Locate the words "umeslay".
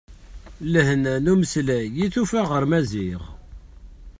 1.33-1.87